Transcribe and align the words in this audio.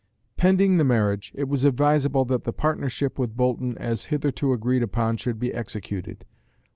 Pending 0.35 0.77
the 0.77 0.83
marriage, 0.83 1.31
it 1.35 1.43
was 1.47 1.63
advisable 1.63 2.25
that 2.25 2.43
the 2.43 2.51
partnership 2.51 3.19
with 3.19 3.37
Boulton 3.37 3.77
as 3.77 4.05
hitherto 4.05 4.51
agreed 4.51 4.81
upon 4.81 5.15
should 5.17 5.37
be 5.37 5.53
executed. 5.53 6.25